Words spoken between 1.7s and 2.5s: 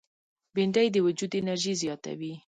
زیاتوي